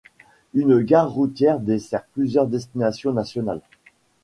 Une 0.55 0.81
gare 0.81 1.11
routière 1.13 1.59
dessert 1.59 2.05
plusieurs 2.15 2.47
destinations 2.47 3.13
nationales. 3.13 3.61